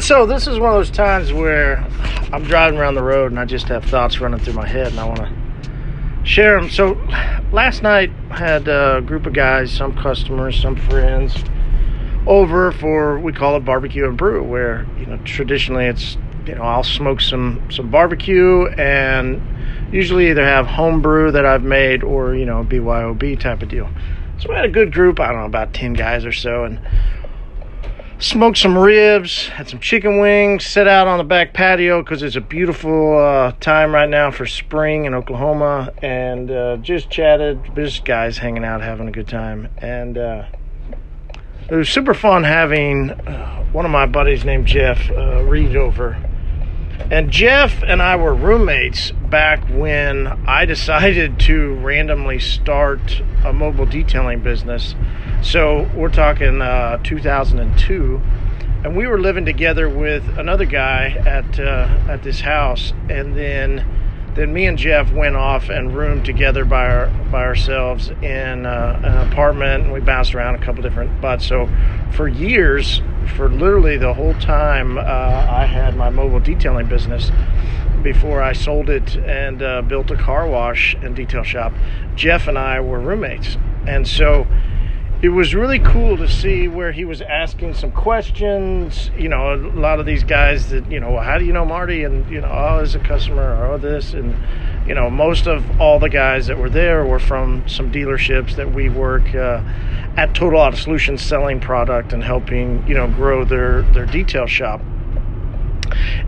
[0.00, 1.78] so this is one of those times where
[2.32, 5.00] I'm driving around the road and I just have thoughts running through my head and
[5.00, 6.70] I want to share them.
[6.70, 6.92] So
[7.52, 11.34] last night I had a group of guys, some customers, some friends
[12.26, 16.16] over for we call it barbecue and brew where, you know, traditionally it's,
[16.46, 19.42] you know, I'll smoke some some barbecue and
[19.92, 23.90] usually either have home brew that I've made or, you know, BYOB type of deal.
[24.38, 26.80] So we had a good group, I don't know, about 10 guys or so and
[28.22, 32.36] smoked some ribs, had some chicken wings, sat out on the back patio because it's
[32.36, 37.60] a beautiful uh, time right now for spring in Oklahoma, and uh, just chatted.
[37.74, 40.44] Just guys hanging out, having a good time, and uh,
[41.68, 46.16] it was super fun having uh, one of my buddies named Jeff uh, read over.
[47.10, 53.86] And Jeff and I were roommates back when I decided to randomly start a mobile
[53.86, 54.94] detailing business
[55.42, 58.20] so we're talking uh, 2002,
[58.84, 63.84] and we were living together with another guy at uh, at this house, and then
[64.34, 69.00] then me and Jeff went off and roomed together by our by ourselves in uh,
[69.02, 71.46] an apartment, and we bounced around a couple different spots.
[71.46, 71.68] So
[72.12, 73.02] for years,
[73.36, 77.30] for literally the whole time, uh, I had my mobile detailing business
[78.02, 81.72] before I sold it and uh, built a car wash and detail shop.
[82.14, 84.46] Jeff and I were roommates, and so
[85.22, 89.08] it was really cool to see where he was asking some questions.
[89.16, 92.02] You know, a lot of these guys that, you know, how do you know Marty?
[92.02, 94.14] And, you know, oh, as a customer or oh, this.
[94.14, 94.36] And,
[94.84, 98.74] you know, most of all the guys that were there were from some dealerships that
[98.74, 99.62] we work uh,
[100.16, 104.80] at Total Auto Solutions selling product and helping, you know, grow their, their detail shop.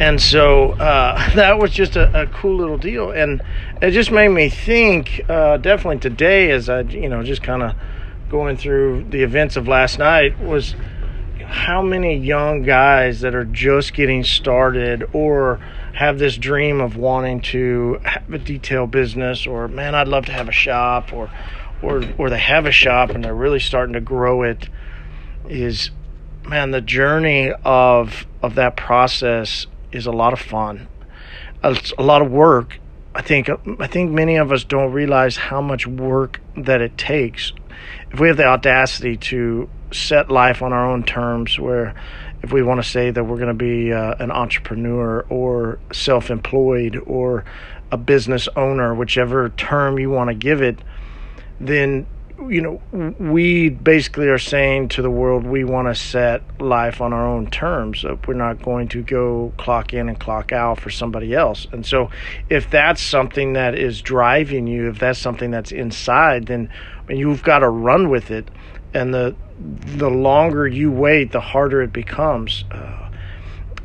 [0.00, 3.10] And so uh, that was just a, a, cool little deal.
[3.10, 3.42] And
[3.82, 7.74] it just made me think, uh, definitely today, as I, you know, just kind of
[8.28, 10.74] going through the events of last night was
[11.44, 15.60] how many young guys that are just getting started or
[15.94, 20.32] have this dream of wanting to have a detail business or man I'd love to
[20.32, 21.30] have a shop or
[21.80, 24.68] or or they have a shop and they're really starting to grow it
[25.48, 25.90] is
[26.46, 30.88] man the journey of of that process is a lot of fun.
[31.64, 32.78] It's a lot of work.
[33.14, 33.48] I think
[33.80, 37.52] I think many of us don't realize how much work that it takes
[38.10, 41.94] if we have the audacity to set life on our own terms, where
[42.42, 46.30] if we want to say that we're going to be uh, an entrepreneur or self
[46.30, 47.44] employed or
[47.90, 50.78] a business owner, whichever term you want to give it,
[51.60, 52.06] then
[52.48, 52.80] you know
[53.18, 57.50] we basically are saying to the world we want to set life on our own
[57.50, 61.84] terms we're not going to go clock in and clock out for somebody else and
[61.84, 62.10] so
[62.48, 66.70] if that's something that is driving you if that's something that's inside then
[67.16, 68.48] you've got to run with it.
[68.94, 72.64] And the the longer you wait, the harder it becomes.
[72.70, 73.10] Uh,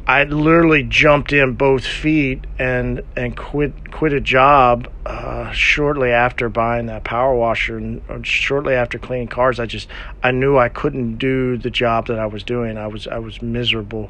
[0.06, 6.50] I literally jumped in both feet and and quit quit a job uh, shortly after
[6.50, 9.60] buying that power washer and uh, shortly after cleaning cars.
[9.60, 9.88] I just
[10.22, 12.78] I knew I couldn't do the job that I was doing.
[12.78, 14.10] I was I was miserable,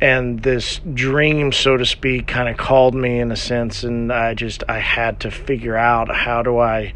[0.00, 4.34] and this dream, so to speak, kind of called me in a sense, and I
[4.34, 6.92] just I had to figure out how do I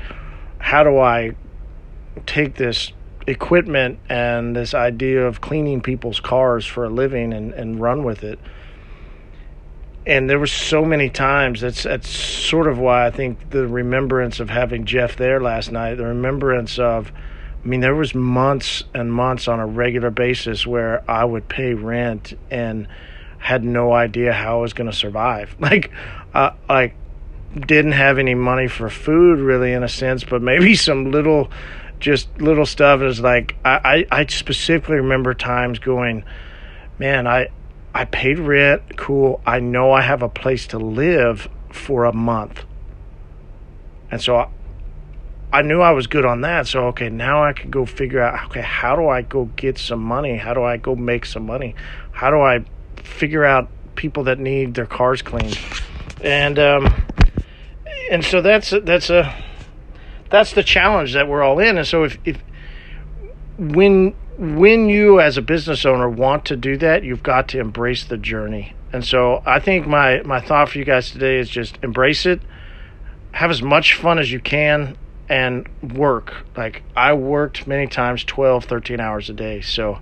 [0.59, 1.33] how do I
[2.27, 2.93] take this
[3.27, 8.25] equipment and this idea of cleaning people's cars for a living and, and run with
[8.25, 8.39] it.
[10.07, 11.61] And there were so many times.
[11.61, 15.97] That's that's sort of why I think the remembrance of having Jeff there last night,
[15.97, 17.13] the remembrance of,
[17.63, 21.75] I mean, there was months and months on a regular basis where I would pay
[21.75, 22.89] rent and
[23.39, 25.55] had no idea how I was going to survive.
[25.61, 25.91] Like,
[26.35, 26.95] uh, like
[27.55, 31.51] didn't have any money for food really in a sense, but maybe some little
[32.01, 36.25] just little stuff is like I, I, I specifically remember times going,
[36.99, 37.49] Man, I
[37.99, 39.41] I paid rent, cool.
[39.45, 42.65] I know I have a place to live for a month.
[44.09, 44.49] And so I,
[45.53, 46.69] I knew I was good on that.
[46.69, 50.01] So okay, now I can go figure out okay, how do I go get some
[50.01, 50.37] money?
[50.37, 51.75] How do I go make some money?
[52.13, 52.65] How do I
[53.03, 55.59] figure out people that need their cars cleaned?
[56.23, 57.05] And um
[58.13, 59.35] and so that's that's a
[60.31, 61.79] that's the challenge that we're all in.
[61.79, 62.39] And so if if
[63.59, 68.05] when when you as a business owner want to do that, you've got to embrace
[68.05, 68.75] the journey.
[68.93, 72.41] And so I think my my thought for you guys today is just embrace it.
[73.33, 74.97] Have as much fun as you can
[75.29, 76.47] and work.
[76.57, 79.61] Like I worked many times 12, 13 hours a day.
[79.61, 79.99] So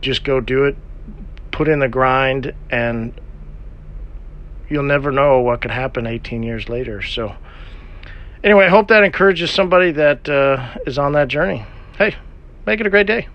[0.00, 0.76] just go do it.
[1.52, 3.18] Put in the grind and
[4.68, 7.02] you'll never know what could happen 18 years later.
[7.02, 7.34] So,
[8.42, 11.64] anyway, I hope that encourages somebody that uh, is on that journey.
[11.98, 12.14] Hey,
[12.66, 13.28] make it a great day.